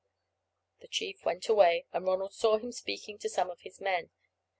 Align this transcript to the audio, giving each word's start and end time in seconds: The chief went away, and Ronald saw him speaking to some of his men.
The 0.79 0.87
chief 0.87 1.23
went 1.25 1.47
away, 1.47 1.85
and 1.93 2.07
Ronald 2.07 2.33
saw 2.33 2.57
him 2.57 2.71
speaking 2.71 3.19
to 3.19 3.29
some 3.29 3.51
of 3.51 3.59
his 3.61 3.79
men. 3.79 4.09